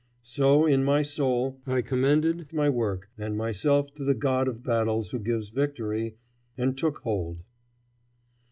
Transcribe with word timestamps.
So 0.23 0.65
in 0.65 0.83
my 0.83 1.03
soul 1.03 1.59
I 1.67 1.83
commended 1.83 2.51
my 2.51 2.69
work 2.69 3.09
and 3.19 3.37
myself 3.37 3.93
to 3.93 4.03
the 4.03 4.15
God 4.15 4.47
of 4.47 4.63
battles 4.63 5.11
who 5.11 5.19
gives 5.19 5.49
victory, 5.49 6.15
and 6.57 6.75
took 6.75 6.97
hold. 7.03 7.43